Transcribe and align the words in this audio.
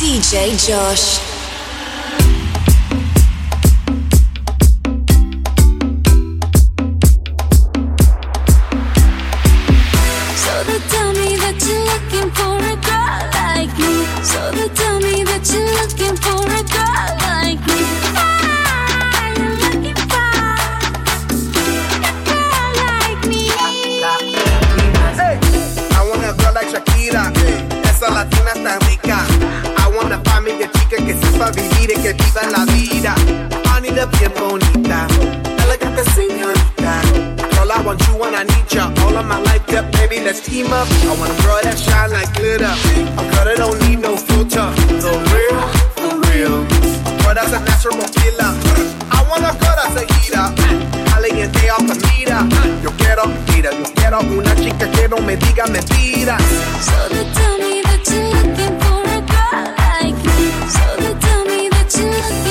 DJ 0.00 0.56
Josh. 0.56 1.39
bien 34.18 34.32
bonita, 34.38 35.06
elegante 35.64 36.04
señorita. 36.12 37.02
Girl, 37.54 37.70
I 37.72 37.82
want 37.82 38.00
you 38.08 38.14
when 38.16 38.34
I 38.34 38.44
need 38.44 38.66
ya. 38.72 38.90
All 39.04 39.16
of 39.16 39.26
my 39.26 39.38
life, 39.42 39.62
yeah, 39.68 39.82
baby, 39.92 40.20
let's 40.20 40.40
team 40.40 40.72
up. 40.72 40.88
I 41.04 41.14
want 41.18 41.32
a 41.32 41.42
girl 41.42 41.60
that 41.62 41.78
shine 41.78 42.10
like 42.10 42.32
glitter. 42.34 42.74
A 43.18 43.22
girl 43.30 43.44
that 43.44 43.56
don't 43.58 43.78
need 43.88 44.00
no 44.00 44.16
filter. 44.16 44.70
The 45.00 45.12
real, 45.32 45.60
for 45.96 46.14
real. 46.30 46.64
A 47.06 47.12
girl 47.22 47.34
that's 47.34 47.52
a 47.52 47.60
natural 47.60 48.00
killer. 48.16 48.52
I 49.10 49.22
want 49.28 49.44
a 49.44 49.52
girl 49.60 49.76
that's 49.76 49.96
a 50.00 50.04
heater 50.14 51.00
caliente 51.10 51.70
off 51.70 51.82
mira. 52.18 52.46
Yo 52.82 52.90
quiero, 52.96 53.26
mira, 53.52 53.70
yo 53.72 53.84
quiero 53.94 54.20
una 54.20 54.54
chica 54.56 54.90
que 54.90 55.08
no 55.08 55.18
me 55.18 55.36
diga 55.36 55.66
mentiras. 55.66 56.42
So 56.80 57.08
they 57.08 57.24
tell 57.34 57.58
me 57.58 57.82
that 57.82 58.02
you're 58.08 58.30
looking 58.34 58.74
for 58.80 59.02
a 59.04 59.20
girl 59.32 59.64
like 59.76 60.16
me. 60.24 60.50
So 60.68 60.84
they 61.02 61.14
tell 61.20 61.44
me 61.44 61.68
that 61.68 61.94
you're 61.96 62.10
looking 62.10 62.44
for 62.44 62.49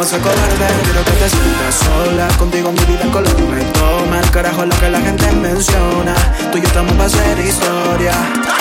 vamos 0.00 0.14
a 0.14 0.18
cobarde 0.18 0.82
Quiero 0.84 1.04
que 1.04 1.10
te 1.12 1.28
sientas 1.28 1.74
sola. 1.74 2.28
Contigo 2.38 2.72
mi 2.72 2.84
vida 2.86 3.02
en 3.02 3.10
color 3.10 3.38
me 3.38 3.62
toma. 3.64 4.20
El 4.20 4.30
carajo 4.30 4.64
lo 4.64 4.76
que 4.78 4.88
la 4.88 5.00
gente 5.00 5.30
menciona. 5.32 6.14
Tú 6.50 6.56
y 6.56 6.62
yo 6.62 6.68
estamos 6.68 6.92
para 6.92 7.04
hacer 7.04 7.38
historia. 7.38 8.59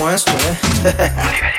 como 0.00 0.10
esto, 0.12 0.32
¿eh? 0.32 1.12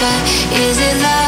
Is 0.00 0.78
it 0.78 1.02
love? 1.02 1.27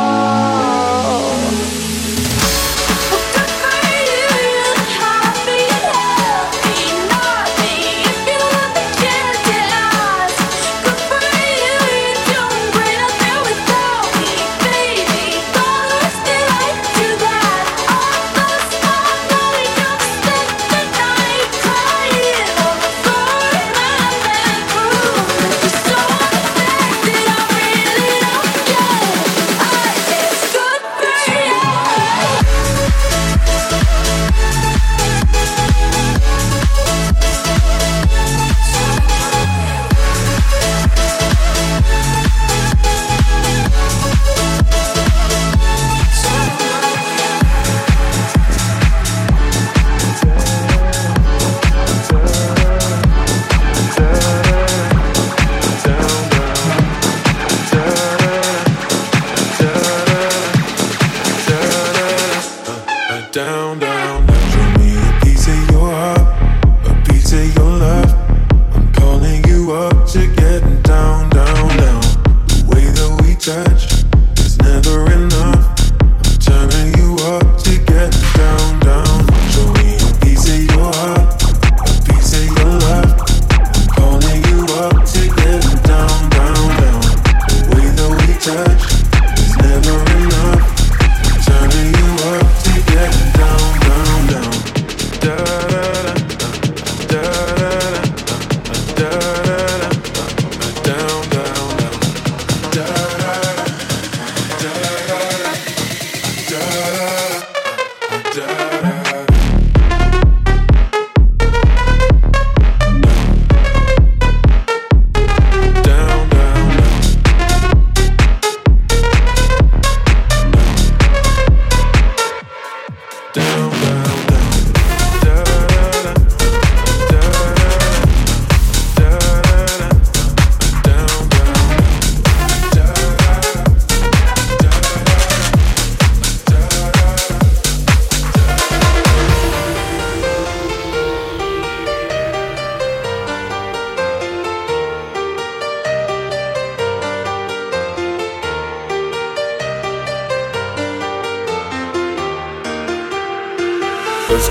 never 74.63 75.11
enough. 75.11 75.40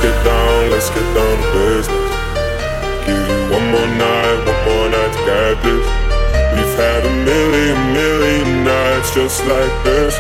Get 0.03 0.25
down 0.25 0.71
let's 0.71 0.91
get 0.91 1.15
down 1.15 1.37
to 1.37 1.43
business. 1.53 2.11
Give 3.05 3.29
you 3.29 3.41
one 3.53 3.67
more 3.71 3.91
night, 4.01 4.39
one 4.49 4.61
more 4.65 4.89
night 4.89 5.13
to 5.13 5.21
get 5.29 5.61
this. 5.63 5.85
We've 6.57 6.75
had 6.81 7.05
a 7.05 7.13
million, 7.29 7.77
million 7.93 8.65
nights 8.65 9.13
just 9.15 9.45
like 9.45 9.75
this. 9.85 10.17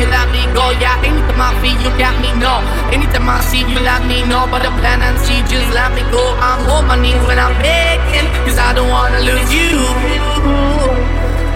you 0.00 0.06
let 0.08 0.32
me 0.32 0.42
go, 0.56 0.72
yeah. 0.80 0.96
Anytime 1.04 1.40
I 1.40 1.52
feel 1.60 1.76
you 1.76 1.92
let 2.00 2.16
me 2.24 2.32
know. 2.40 2.64
Anytime 2.88 3.28
I 3.28 3.40
see 3.44 3.60
you 3.60 3.80
let 3.84 4.00
me 4.08 4.24
know. 4.24 4.48
But 4.50 4.64
the 4.64 4.72
plan 4.80 5.04
and 5.04 5.18
see, 5.20 5.44
just 5.44 5.68
let 5.76 5.92
me 5.92 6.00
go. 6.10 6.24
I'm 6.40 6.64
on 6.72 6.88
my 6.88 6.96
knees 6.96 7.20
when 7.28 7.38
I'm 7.38 7.52
begging, 7.60 8.26
cause 8.48 8.56
I 8.56 8.72
don't 8.72 8.88
wanna 8.88 9.20
lose 9.20 9.52
you. 9.52 9.76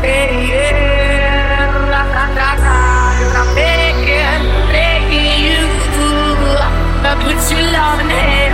Hey, 0.05 0.53
yeah, 0.53 1.73
la, 1.89 2.03
la, 2.05 2.25
la, 2.37 2.49
la. 2.65 2.77
I'm 3.41 3.49
begging, 3.57 4.45
begging 4.69 5.41
you. 5.49 5.65
I 7.09 7.17
put 7.25 7.41
your 7.49 7.65
love 7.73 8.01
in 8.01 8.11
hell. 8.13 8.54